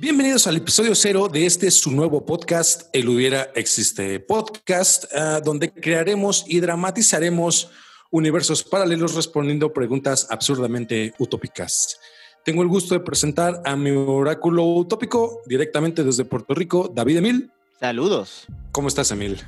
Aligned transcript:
Bienvenidos 0.00 0.46
al 0.46 0.56
episodio 0.56 0.94
cero 0.94 1.28
de 1.28 1.44
este 1.44 1.72
su 1.72 1.90
nuevo 1.90 2.24
podcast, 2.24 2.82
El 2.92 3.08
Hubiera 3.08 3.50
Existe 3.56 4.20
Podcast, 4.20 5.06
uh, 5.12 5.42
donde 5.44 5.72
crearemos 5.72 6.44
y 6.46 6.60
dramatizaremos 6.60 7.72
universos 8.12 8.62
paralelos 8.62 9.16
respondiendo 9.16 9.72
preguntas 9.72 10.28
absurdamente 10.30 11.14
utópicas. 11.18 11.98
Tengo 12.44 12.62
el 12.62 12.68
gusto 12.68 12.94
de 12.94 13.00
presentar 13.00 13.60
a 13.64 13.74
mi 13.74 13.90
oráculo 13.90 14.66
utópico 14.66 15.40
directamente 15.46 16.04
desde 16.04 16.24
Puerto 16.24 16.54
Rico, 16.54 16.88
David 16.94 17.16
Emil. 17.16 17.50
Saludos. 17.80 18.46
¿Cómo 18.70 18.86
estás, 18.86 19.10
Emil? 19.10 19.42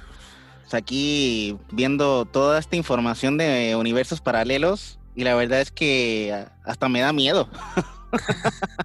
Pues 0.63 0.75
aquí 0.75 1.57
viendo 1.71 2.25
toda 2.25 2.59
esta 2.59 2.75
información 2.75 3.39
de 3.39 3.77
universos 3.77 4.21
paralelos 4.21 4.99
y 5.15 5.23
la 5.23 5.37
verdad 5.37 5.61
es 5.61 5.71
que 5.71 6.45
hasta 6.65 6.89
me 6.89 7.03
da 7.03 7.13
miedo. 7.13 7.49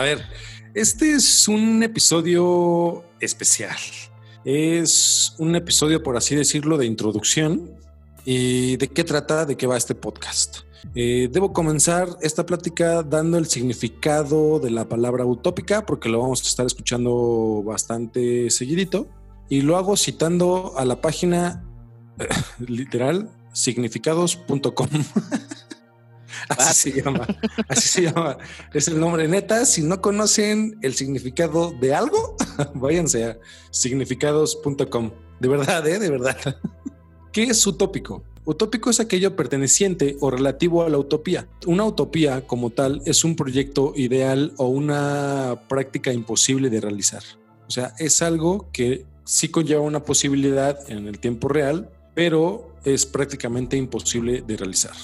a 0.00 0.04
ver, 0.04 0.24
este 0.72 1.12
es 1.12 1.46
un 1.46 1.82
episodio 1.82 3.04
especial. 3.20 3.76
Es 4.46 5.34
un 5.38 5.54
episodio, 5.54 6.02
por 6.02 6.16
así 6.16 6.34
decirlo, 6.34 6.78
de 6.78 6.86
introducción. 6.86 7.70
¿Y 8.24 8.78
de 8.78 8.88
qué 8.88 9.04
trata? 9.04 9.44
¿De 9.44 9.58
qué 9.58 9.66
va 9.66 9.76
este 9.76 9.94
podcast? 9.94 10.60
Eh, 10.94 11.28
debo 11.30 11.52
comenzar 11.52 12.08
esta 12.22 12.46
plática 12.46 13.02
dando 13.02 13.36
el 13.36 13.44
significado 13.44 14.58
de 14.58 14.70
la 14.70 14.88
palabra 14.88 15.26
utópica, 15.26 15.84
porque 15.84 16.08
lo 16.08 16.20
vamos 16.20 16.40
a 16.40 16.48
estar 16.48 16.64
escuchando 16.64 17.62
bastante 17.62 18.48
seguidito. 18.48 19.06
Y 19.50 19.60
lo 19.60 19.76
hago 19.76 19.98
citando 19.98 20.72
a 20.78 20.86
la 20.86 21.02
página 21.02 21.62
literal 22.58 23.28
significados.com. 23.52 24.88
Así 26.48 26.90
se 26.92 27.02
llama. 27.02 27.26
Así 27.68 27.88
se 27.88 28.02
llama. 28.02 28.38
Es 28.72 28.88
el 28.88 28.98
nombre 29.00 29.28
neta. 29.28 29.64
Si 29.64 29.82
no 29.82 30.00
conocen 30.00 30.78
el 30.82 30.94
significado 30.94 31.72
de 31.80 31.94
algo, 31.94 32.36
váyanse 32.74 33.24
a 33.24 33.38
significados.com. 33.70 35.10
De 35.40 35.48
verdad, 35.48 35.86
¿eh? 35.86 35.98
De 35.98 36.10
verdad. 36.10 36.36
¿Qué 37.32 37.44
es 37.44 37.66
utópico? 37.66 38.24
Utópico 38.44 38.90
es 38.90 39.00
aquello 39.00 39.36
perteneciente 39.36 40.16
o 40.20 40.30
relativo 40.30 40.82
a 40.82 40.88
la 40.88 40.98
utopía. 40.98 41.46
Una 41.66 41.84
utopía 41.84 42.46
como 42.46 42.70
tal 42.70 43.02
es 43.04 43.22
un 43.22 43.36
proyecto 43.36 43.92
ideal 43.94 44.54
o 44.56 44.66
una 44.66 45.62
práctica 45.68 46.12
imposible 46.12 46.70
de 46.70 46.80
realizar. 46.80 47.22
O 47.68 47.70
sea, 47.70 47.94
es 47.98 48.22
algo 48.22 48.68
que 48.72 49.06
sí 49.24 49.48
conlleva 49.48 49.82
una 49.82 50.04
posibilidad 50.04 50.90
en 50.90 51.06
el 51.06 51.20
tiempo 51.20 51.46
real, 51.48 51.90
pero 52.14 52.74
es 52.84 53.06
prácticamente 53.06 53.76
imposible 53.76 54.42
de 54.44 54.56
realizar. 54.56 54.94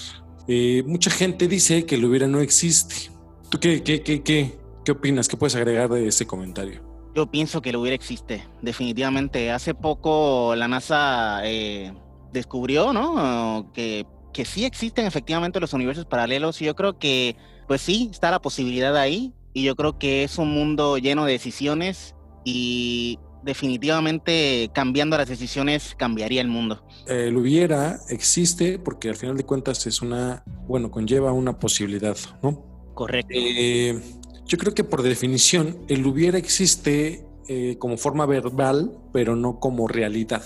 Eh, 0.48 0.82
mucha 0.86 1.10
gente 1.10 1.48
dice 1.48 1.86
que 1.86 1.96
el 1.96 2.04
hubiera 2.04 2.26
no 2.26 2.40
existe. 2.40 3.10
¿Tú 3.50 3.58
qué, 3.58 3.82
qué, 3.82 4.02
qué, 4.02 4.22
qué, 4.22 4.58
qué 4.84 4.92
opinas? 4.92 5.28
¿Qué 5.28 5.36
puedes 5.36 5.56
agregar 5.56 5.88
de 5.88 6.08
ese 6.08 6.26
comentario? 6.26 6.82
Yo 7.14 7.30
pienso 7.30 7.62
que 7.62 7.70
el 7.70 7.76
hubiera 7.76 7.94
existe, 7.94 8.46
definitivamente. 8.62 9.50
Hace 9.50 9.74
poco 9.74 10.54
la 10.54 10.68
NASA 10.68 11.40
eh, 11.44 11.92
descubrió, 12.32 12.92
¿no? 12.92 13.70
Que, 13.72 14.06
que 14.32 14.44
sí 14.44 14.64
existen 14.64 15.06
efectivamente 15.06 15.60
los 15.60 15.72
universos 15.72 16.04
paralelos 16.04 16.60
y 16.60 16.66
yo 16.66 16.76
creo 16.76 16.98
que, 16.98 17.36
pues 17.66 17.80
sí, 17.80 18.08
está 18.12 18.30
la 18.30 18.40
posibilidad 18.40 18.96
ahí 18.96 19.32
y 19.54 19.62
yo 19.62 19.74
creo 19.74 19.98
que 19.98 20.24
es 20.24 20.36
un 20.36 20.50
mundo 20.50 20.98
lleno 20.98 21.24
de 21.24 21.32
decisiones 21.32 22.14
y 22.44 23.18
definitivamente 23.46 24.70
cambiando 24.74 25.16
las 25.16 25.28
decisiones 25.28 25.94
cambiaría 25.96 26.42
el 26.42 26.48
mundo. 26.48 26.84
El 27.06 27.36
hubiera 27.36 28.00
existe 28.10 28.78
porque 28.78 29.08
al 29.08 29.16
final 29.16 29.36
de 29.36 29.44
cuentas 29.44 29.86
es 29.86 30.02
una, 30.02 30.44
bueno, 30.66 30.90
conlleva 30.90 31.32
una 31.32 31.58
posibilidad, 31.58 32.16
¿no? 32.42 32.92
Correcto. 32.94 33.32
Eh, 33.32 33.98
yo 34.44 34.58
creo 34.58 34.74
que 34.74 34.84
por 34.84 35.02
definición 35.02 35.78
el 35.88 36.06
hubiera 36.06 36.36
existe 36.36 37.26
eh, 37.48 37.76
como 37.78 37.96
forma 37.96 38.26
verbal, 38.26 38.98
pero 39.12 39.36
no 39.36 39.60
como 39.60 39.88
realidad. 39.88 40.42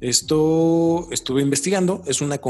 Esto 0.00 1.08
estuve 1.10 1.42
investigando, 1.42 2.02
es 2.06 2.20
una, 2.20 2.40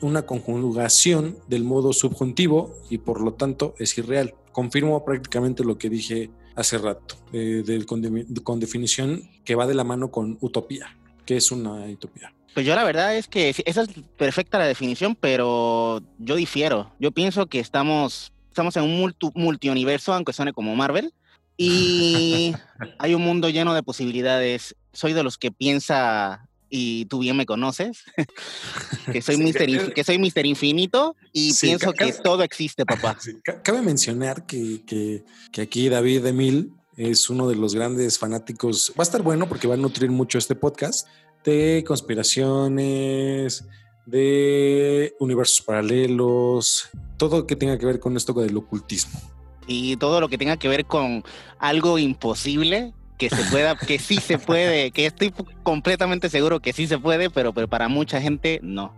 una 0.00 0.22
conjugación 0.22 1.38
del 1.48 1.64
modo 1.64 1.92
subjuntivo 1.92 2.74
y 2.88 2.98
por 2.98 3.20
lo 3.20 3.34
tanto 3.34 3.74
es 3.78 3.98
irreal. 3.98 4.34
Confirmo 4.52 5.04
prácticamente 5.04 5.64
lo 5.64 5.76
que 5.76 5.90
dije 5.90 6.30
hace 6.60 6.78
rato, 6.78 7.16
eh, 7.32 7.84
con, 7.86 8.60
definición 8.60 9.28
que 9.44 9.54
va 9.54 9.66
de 9.66 9.74
la 9.74 9.84
mano 9.84 10.10
con 10.10 10.38
utopía. 10.40 10.96
que 11.26 11.36
es 11.36 11.52
una 11.52 11.86
utopía? 11.86 12.32
Pues 12.54 12.66
yo 12.66 12.74
la 12.74 12.84
verdad 12.84 13.16
es 13.16 13.28
que 13.28 13.54
esa 13.64 13.82
es 13.82 13.88
perfecta 14.16 14.58
la 14.58 14.66
definición, 14.66 15.14
pero 15.14 16.02
yo 16.18 16.34
difiero. 16.34 16.92
Yo 16.98 17.12
pienso 17.12 17.46
que 17.46 17.60
estamos, 17.60 18.32
estamos 18.48 18.76
en 18.76 18.82
un 18.84 18.98
multi, 18.98 19.30
multiuniverso, 19.34 20.12
aunque 20.12 20.32
suene 20.32 20.52
como 20.52 20.74
Marvel, 20.74 21.12
y 21.56 22.54
hay 22.98 23.14
un 23.14 23.22
mundo 23.22 23.48
lleno 23.48 23.74
de 23.74 23.82
posibilidades. 23.82 24.74
Soy 24.92 25.12
de 25.12 25.22
los 25.22 25.38
que 25.38 25.52
piensa 25.52 26.48
y 26.70 27.06
tú 27.06 27.18
bien 27.18 27.36
me 27.36 27.44
conoces, 27.44 28.04
que 29.12 29.20
soy, 29.20 29.36
Mister, 29.36 29.92
que 29.92 30.04
soy 30.04 30.18
Mister 30.18 30.46
Infinito 30.46 31.16
y 31.32 31.52
pienso 31.54 31.92
que 31.92 32.12
todo 32.12 32.44
existe, 32.44 32.86
papá. 32.86 33.18
Cabe 33.62 33.82
mencionar 33.82 34.46
que, 34.46 34.82
que, 34.86 35.24
que, 35.52 35.62
aquí 35.62 35.88
David 35.88 36.24
Emil 36.26 36.72
es 36.96 37.28
uno 37.28 37.48
de 37.48 37.56
los 37.56 37.74
grandes 37.74 38.18
fanáticos, 38.18 38.92
va 38.98 39.02
a 39.02 39.02
estar 39.02 39.22
bueno 39.22 39.48
porque 39.48 39.66
va 39.66 39.74
a 39.74 39.78
nutrir 39.78 40.10
mucho 40.10 40.38
este 40.38 40.54
podcast 40.54 41.08
de 41.44 41.84
conspiraciones, 41.86 43.64
de 44.06 45.14
universos 45.18 45.62
paralelos, 45.62 46.88
todo 47.16 47.46
que 47.46 47.56
tenga 47.56 47.78
que 47.78 47.86
ver 47.86 48.00
con 48.00 48.16
esto 48.16 48.32
del 48.32 48.56
ocultismo. 48.56 49.20
Y 49.66 49.96
todo 49.96 50.20
lo 50.20 50.28
que 50.28 50.38
tenga 50.38 50.56
que 50.56 50.68
ver 50.68 50.84
con 50.84 51.22
algo 51.58 51.98
imposible 51.98 52.92
que 53.20 53.28
se 53.28 53.44
pueda, 53.50 53.76
que 53.76 53.98
sí 53.98 54.16
se 54.16 54.38
puede, 54.50 54.90
que 54.90 55.06
estoy 55.06 55.32
completamente 55.62 56.30
seguro 56.30 56.60
que 56.60 56.72
sí 56.72 56.86
se 56.86 56.98
puede, 56.98 57.28
pero, 57.30 57.52
pero 57.52 57.68
para 57.68 57.88
mucha 57.88 58.20
gente 58.20 58.58
no. 58.62 58.94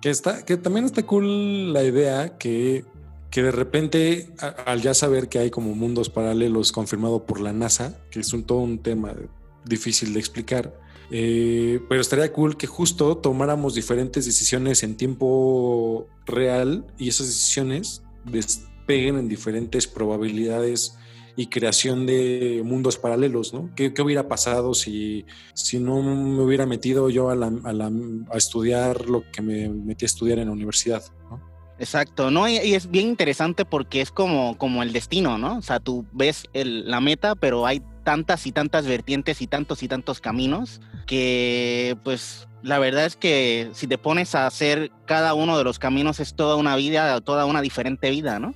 que 0.00 0.08
está, 0.08 0.44
que 0.44 0.56
también 0.56 0.86
está 0.86 1.04
cool 1.04 1.72
la 1.74 1.84
idea 1.84 2.38
que, 2.38 2.84
que 3.30 3.42
de 3.42 3.52
repente, 3.52 4.30
al 4.64 4.80
ya 4.80 4.94
saber 4.94 5.28
que 5.28 5.38
hay 5.38 5.50
como 5.50 5.74
mundos 5.74 6.08
paralelos 6.08 6.72
confirmado 6.72 7.26
por 7.26 7.40
la 7.40 7.52
NASA, 7.52 8.00
que 8.10 8.20
es 8.20 8.32
un, 8.32 8.44
todo 8.44 8.60
un 8.60 8.78
tema 8.78 9.14
difícil 9.66 10.14
de 10.14 10.20
explicar, 10.20 10.74
eh, 11.10 11.80
pero 11.88 12.00
estaría 12.00 12.32
cool 12.32 12.56
que 12.56 12.66
justo 12.66 13.18
tomáramos 13.18 13.74
diferentes 13.74 14.24
decisiones 14.24 14.82
en 14.82 14.96
tiempo 14.96 16.08
real 16.24 16.86
y 16.96 17.08
esas 17.08 17.26
decisiones 17.26 18.02
despeguen 18.24 19.18
en 19.18 19.28
diferentes 19.28 19.86
probabilidades 19.86 20.96
y 21.36 21.46
creación 21.46 22.06
de 22.06 22.62
mundos 22.64 22.96
paralelos, 22.96 23.52
¿no? 23.54 23.70
¿Qué, 23.74 23.92
hubiera 24.00 24.28
pasado 24.28 24.74
si, 24.74 25.26
si 25.54 25.78
no 25.78 26.02
me 26.02 26.42
hubiera 26.42 26.66
metido 26.66 27.10
yo 27.10 27.30
a, 27.30 27.34
a, 27.34 28.36
estudiar 28.36 29.08
lo 29.08 29.24
que 29.30 29.42
me 29.42 29.68
metí 29.68 30.04
a 30.04 30.06
estudiar 30.06 30.38
en 30.38 30.46
la 30.46 30.52
universidad, 30.52 31.02
¿no? 31.30 31.50
Exacto, 31.80 32.30
¿no? 32.30 32.46
Y, 32.46 32.56
es 32.56 32.90
bien 32.90 33.08
interesante 33.08 33.64
porque 33.64 34.02
es 34.02 34.10
como, 34.10 34.58
como 34.58 34.82
el 34.82 34.92
destino, 34.92 35.38
¿no? 35.38 35.56
O 35.56 35.62
sea, 35.62 35.80
tú 35.80 36.04
ves 36.12 36.44
la 36.52 37.00
meta, 37.00 37.34
pero 37.34 37.66
hay 37.66 37.82
tantas 38.04 38.46
y 38.46 38.52
tantas 38.52 38.86
vertientes 38.86 39.40
y 39.40 39.46
tantos 39.46 39.82
y 39.82 39.88
tantos 39.88 40.20
caminos 40.20 40.82
que, 41.06 41.96
pues, 42.04 42.48
la 42.62 42.78
verdad 42.78 43.06
es 43.06 43.16
que 43.16 43.70
si 43.72 43.86
te 43.86 43.96
pones 43.96 44.34
a 44.34 44.46
hacer 44.46 44.92
cada 45.06 45.32
uno 45.32 45.56
de 45.56 45.64
los 45.64 45.78
caminos 45.78 46.20
es 46.20 46.34
toda 46.34 46.56
una 46.56 46.76
vida, 46.76 47.18
toda 47.22 47.46
una 47.46 47.62
diferente 47.62 48.10
vida, 48.10 48.38
¿no? 48.38 48.52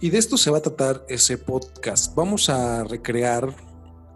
Y 0.00 0.10
de 0.10 0.18
esto 0.18 0.36
se 0.36 0.50
va 0.50 0.58
a 0.58 0.62
tratar 0.62 1.04
ese 1.08 1.38
podcast. 1.38 2.14
Vamos 2.14 2.48
a 2.48 2.84
recrear, 2.84 3.52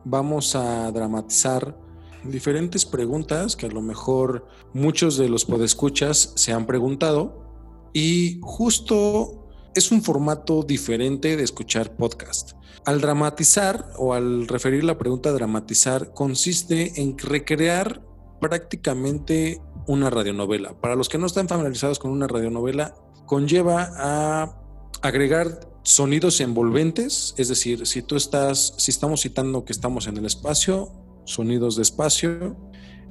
vamos 0.04 0.54
a 0.54 0.92
dramatizar 0.92 1.76
diferentes 2.22 2.86
preguntas 2.86 3.56
que 3.56 3.66
a 3.66 3.70
lo 3.70 3.82
mejor 3.82 4.46
muchos 4.74 5.16
de 5.16 5.28
los 5.28 5.44
podescuchas 5.44 6.34
se 6.36 6.52
han 6.52 6.66
preguntado 6.66 7.90
y 7.92 8.38
justo 8.42 9.48
es 9.74 9.90
un 9.90 10.02
formato 10.02 10.62
diferente 10.62 11.36
de 11.36 11.42
escuchar 11.42 11.96
podcast. 11.96 12.52
Al 12.84 13.00
dramatizar 13.00 13.90
o 13.96 14.14
al 14.14 14.46
referir 14.46 14.84
la 14.84 14.98
pregunta 14.98 15.32
dramatizar 15.32 16.14
consiste 16.14 17.00
en 17.00 17.18
recrear 17.18 18.06
prácticamente 18.40 19.60
una 19.88 20.10
radionovela. 20.10 20.80
Para 20.80 20.94
los 20.94 21.08
que 21.08 21.18
no 21.18 21.26
están 21.26 21.48
familiarizados 21.48 21.98
con 21.98 22.12
una 22.12 22.28
radionovela, 22.28 22.94
conlleva 23.26 23.90
a 23.96 24.62
agregar 25.00 25.71
sonidos 25.82 26.40
envolventes, 26.40 27.34
es 27.36 27.48
decir, 27.48 27.86
si 27.86 28.02
tú 28.02 28.16
estás, 28.16 28.74
si 28.78 28.90
estamos 28.90 29.22
citando 29.22 29.64
que 29.64 29.72
estamos 29.72 30.06
en 30.06 30.16
el 30.16 30.26
espacio, 30.26 30.92
sonidos 31.24 31.76
de 31.76 31.82
espacio, 31.82 32.56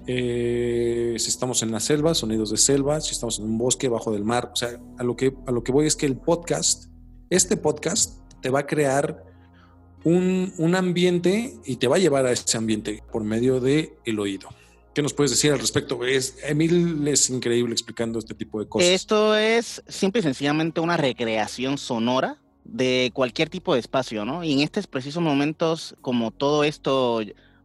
eh, 0.07 1.15
si 1.17 1.29
estamos 1.29 1.61
en 1.63 1.71
la 1.71 1.79
selva, 1.79 2.13
sonidos 2.13 2.51
de 2.51 2.57
selva, 2.57 3.01
si 3.01 3.11
estamos 3.11 3.39
en 3.39 3.45
un 3.45 3.57
bosque 3.57 3.89
bajo 3.89 4.11
del 4.11 4.23
mar, 4.23 4.51
o 4.53 4.55
sea, 4.55 4.79
a 4.97 5.03
lo 5.03 5.15
que, 5.15 5.33
a 5.45 5.51
lo 5.51 5.63
que 5.63 5.71
voy 5.71 5.85
es 5.85 5.95
que 5.95 6.05
el 6.05 6.17
podcast, 6.17 6.85
este 7.29 7.57
podcast 7.57 8.19
te 8.41 8.49
va 8.49 8.59
a 8.59 8.67
crear 8.67 9.23
un, 10.03 10.53
un 10.57 10.75
ambiente 10.75 11.53
y 11.65 11.75
te 11.75 11.87
va 11.87 11.97
a 11.97 11.99
llevar 11.99 12.25
a 12.25 12.31
ese 12.31 12.57
ambiente 12.57 13.03
por 13.11 13.23
medio 13.23 13.59
del 13.59 13.91
el 14.05 14.19
oído. 14.19 14.49
¿Qué 14.93 15.01
nos 15.01 15.13
puedes 15.13 15.31
decir 15.31 15.53
al 15.53 15.59
respecto? 15.59 16.03
Es, 16.03 16.35
Emil 16.43 17.07
es 17.07 17.29
increíble 17.29 17.71
explicando 17.71 18.19
este 18.19 18.33
tipo 18.33 18.59
de 18.59 18.67
cosas. 18.67 18.89
Esto 18.89 19.35
es 19.37 19.81
simple 19.87 20.19
y 20.19 20.23
sencillamente 20.23 20.81
una 20.81 20.97
recreación 20.97 21.77
sonora 21.77 22.41
de 22.63 23.11
cualquier 23.13 23.49
tipo 23.49 23.73
de 23.73 23.79
espacio, 23.79 24.25
¿no? 24.25 24.43
Y 24.43 24.53
en 24.53 24.59
estos 24.61 24.87
precisos 24.87 25.21
momentos, 25.21 25.95
como 26.01 26.31
todo 26.31 26.63
esto 26.63 27.21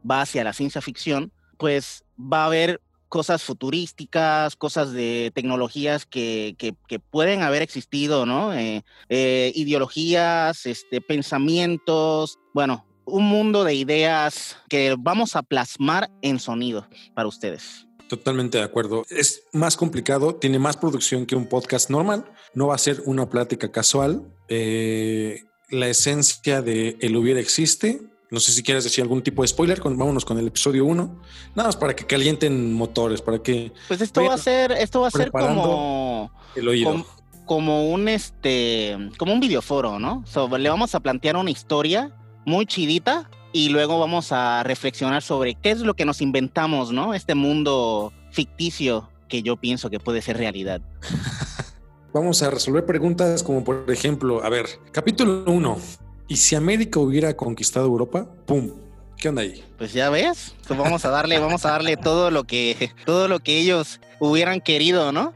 va 0.08 0.22
hacia 0.22 0.44
la 0.44 0.52
ciencia 0.52 0.80
ficción, 0.80 1.32
pues 1.58 2.04
va 2.18 2.42
a 2.42 2.46
haber 2.46 2.80
cosas 3.08 3.42
futurísticas, 3.42 4.56
cosas 4.56 4.92
de 4.92 5.30
tecnologías 5.34 6.06
que, 6.06 6.74
pueden 7.10 7.42
haber 7.42 7.62
existido, 7.62 8.26
¿no? 8.26 8.52
Eh, 8.52 8.84
eh, 9.08 9.52
ideologías, 9.54 10.66
este, 10.66 11.00
pensamientos, 11.00 12.38
bueno, 12.52 12.84
un 13.04 13.24
mundo 13.24 13.64
de 13.64 13.74
ideas 13.74 14.56
que 14.68 14.96
vamos 14.98 15.36
a 15.36 15.42
plasmar 15.42 16.10
en 16.22 16.40
sonido 16.40 16.88
para 17.14 17.28
ustedes. 17.28 17.85
Totalmente 18.08 18.58
de 18.58 18.64
acuerdo. 18.64 19.04
Es 19.10 19.44
más 19.52 19.76
complicado, 19.76 20.36
tiene 20.36 20.58
más 20.58 20.76
producción 20.76 21.26
que 21.26 21.34
un 21.34 21.46
podcast 21.46 21.90
normal. 21.90 22.24
No 22.54 22.68
va 22.68 22.74
a 22.74 22.78
ser 22.78 23.02
una 23.06 23.28
plática 23.28 23.72
casual. 23.72 24.22
Eh, 24.48 25.42
la 25.70 25.88
esencia 25.88 26.62
de 26.62 26.96
El 27.00 27.16
hubiera 27.16 27.40
existe. 27.40 28.00
No 28.30 28.40
sé 28.40 28.52
si 28.52 28.62
quieres 28.62 28.84
decir 28.84 29.02
algún 29.02 29.22
tipo 29.22 29.42
de 29.42 29.48
spoiler. 29.48 29.80
vámonos 29.80 30.24
con 30.24 30.38
el 30.38 30.46
episodio 30.46 30.84
1. 30.84 31.22
Nada 31.54 31.68
más 31.68 31.76
para 31.76 31.94
que 31.94 32.06
calienten 32.06 32.72
motores, 32.72 33.22
para 33.22 33.42
que. 33.42 33.72
Pues 33.88 34.00
esto 34.00 34.24
va 34.24 34.34
a 34.34 34.38
ser, 34.38 34.72
esto 34.72 35.00
va 35.00 35.08
a 35.08 35.10
ser 35.10 35.30
como. 35.30 36.30
El 36.54 36.68
oído. 36.68 37.06
Como, 37.44 37.90
un 37.92 38.08
este. 38.08 38.96
como 39.18 39.32
un 39.32 39.40
videoforo, 39.40 39.98
¿no? 40.00 40.24
le 40.58 40.68
vamos 40.68 40.94
a 40.96 41.00
plantear 41.00 41.36
una 41.36 41.50
historia 41.50 42.12
muy 42.44 42.66
chidita 42.66 43.30
y 43.56 43.70
luego 43.70 43.98
vamos 43.98 44.32
a 44.32 44.62
reflexionar 44.64 45.22
sobre 45.22 45.54
qué 45.54 45.70
es 45.70 45.80
lo 45.80 45.94
que 45.94 46.04
nos 46.04 46.20
inventamos, 46.20 46.92
¿no? 46.92 47.14
Este 47.14 47.34
mundo 47.34 48.12
ficticio 48.30 49.08
que 49.28 49.42
yo 49.42 49.56
pienso 49.56 49.88
que 49.88 49.98
puede 49.98 50.20
ser 50.20 50.36
realidad. 50.36 50.82
vamos 52.12 52.42
a 52.42 52.50
resolver 52.50 52.84
preguntas 52.84 53.42
como 53.42 53.64
por 53.64 53.90
ejemplo, 53.90 54.44
a 54.44 54.50
ver, 54.50 54.66
capítulo 54.92 55.44
1. 55.46 55.78
¿Y 56.28 56.36
si 56.36 56.54
América 56.54 57.00
hubiera 57.00 57.34
conquistado 57.34 57.86
Europa? 57.86 58.28
¡Pum! 58.44 58.72
¿Qué 59.16 59.30
onda 59.30 59.40
ahí? 59.40 59.64
Pues 59.78 59.94
ya 59.94 60.10
ves, 60.10 60.54
pues 60.68 60.78
vamos 60.78 61.06
a 61.06 61.08
darle, 61.08 61.38
vamos 61.38 61.64
a 61.64 61.70
darle 61.70 61.96
todo 61.96 62.30
lo 62.30 62.44
que, 62.44 62.90
todo 63.06 63.26
lo 63.26 63.38
que 63.38 63.58
ellos 63.58 64.02
hubieran 64.20 64.60
querido, 64.60 65.12
¿no? 65.12 65.32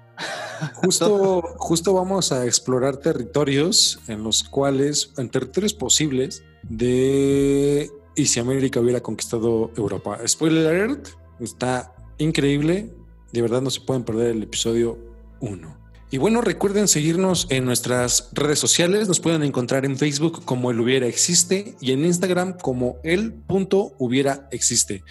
Justo, 0.74 1.40
justo 1.56 1.94
vamos 1.94 2.32
a 2.32 2.44
explorar 2.44 2.98
territorios 2.98 3.98
en 4.08 4.22
los 4.22 4.44
cuales, 4.44 5.14
en 5.16 5.30
territorios 5.30 5.72
posibles 5.72 6.42
de 6.64 7.90
y 8.20 8.26
si 8.26 8.38
América 8.38 8.80
hubiera 8.80 9.00
conquistado 9.00 9.70
Europa. 9.76 10.18
Spoiler 10.26 10.66
alert, 10.66 11.08
está 11.40 11.94
increíble. 12.18 12.94
De 13.32 13.42
verdad 13.42 13.62
no 13.62 13.70
se 13.70 13.80
pueden 13.80 14.04
perder 14.04 14.32
el 14.32 14.42
episodio 14.42 14.98
1. 15.40 15.80
Y 16.12 16.18
bueno, 16.18 16.40
recuerden 16.40 16.88
seguirnos 16.88 17.46
en 17.50 17.64
nuestras 17.64 18.30
redes 18.32 18.58
sociales. 18.58 19.06
Nos 19.06 19.20
pueden 19.20 19.42
encontrar 19.42 19.84
en 19.84 19.96
Facebook 19.96 20.44
como 20.44 20.70
el 20.70 20.80
hubiera 20.80 21.06
existe 21.06 21.76
y 21.80 21.92
en 21.92 22.04
Instagram 22.04 22.58
como 22.58 22.96
el 23.04 23.32
punto 23.32 23.92
hubiera 23.98 24.48
existe. 24.50 25.04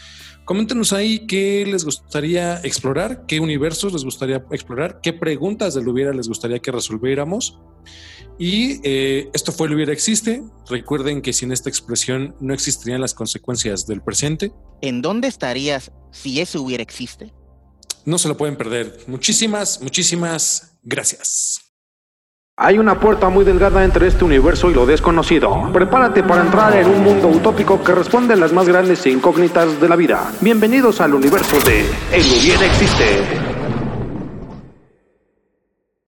Coméntenos 0.43 0.93
ahí 0.93 1.25
qué 1.25 1.65
les 1.65 1.85
gustaría 1.85 2.59
explorar, 2.63 3.25
qué 3.27 3.39
universos 3.39 3.93
les 3.93 4.03
gustaría 4.03 4.43
explorar, 4.51 4.99
qué 5.01 5.13
preguntas 5.13 5.73
del 5.73 5.87
hubiera 5.87 6.11
les 6.11 6.27
gustaría 6.27 6.59
que 6.59 6.71
resolviéramos. 6.71 7.59
Y 8.39 8.79
eh, 8.83 9.29
esto 9.33 9.51
fue 9.51 9.67
el 9.67 9.75
hubiera 9.75 9.91
existe. 9.91 10.41
Recuerden 10.69 11.21
que 11.21 11.33
sin 11.33 11.51
esta 11.51 11.69
expresión 11.69 12.35
no 12.39 12.53
existirían 12.53 13.01
las 13.01 13.13
consecuencias 13.13 13.85
del 13.85 14.01
presente. 14.01 14.53
¿En 14.81 15.01
dónde 15.01 15.27
estarías 15.27 15.91
si 16.11 16.39
eso 16.39 16.61
hubiera 16.61 16.81
existe? 16.81 17.33
No 18.05 18.17
se 18.17 18.29
lo 18.29 18.37
pueden 18.37 18.55
perder. 18.55 18.97
Muchísimas, 19.07 19.81
muchísimas 19.81 20.79
gracias. 20.81 21.59
Hay 22.55 22.77
una 22.77 22.99
puerta 22.99 23.29
muy 23.29 23.43
delgada 23.43 23.83
entre 23.83 24.07
este 24.07 24.23
universo 24.23 24.71
y 24.71 24.73
lo 24.73 24.85
desconocido. 24.85 25.69
Prepárate 25.73 26.23
para 26.23 26.41
entrar 26.41 26.75
en 26.77 26.87
un 26.87 27.03
mundo 27.03 27.27
utópico 27.27 27.83
que 27.83 27.93
responde 27.93 28.35
a 28.35 28.37
las 28.37 28.53
más 28.53 28.67
grandes 28.67 29.05
incógnitas 29.05 29.81
de 29.81 29.89
la 29.89 29.97
vida. 29.97 30.33
Bienvenidos 30.39 31.01
al 31.01 31.13
universo 31.13 31.57
de 31.61 31.81
El 32.11 32.25
hubiera 32.25 32.65
existe. 32.65 33.48